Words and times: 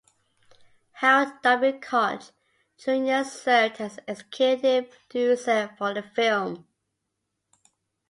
Howard 0.93 1.29
W. 1.43 1.79
Koch, 1.79 2.31
Junior 2.75 3.23
served 3.23 3.79
as 3.79 3.99
an 3.99 4.03
executive 4.07 4.89
producer 5.07 5.75
for 5.77 5.93
the 5.93 6.01
film. 6.01 6.65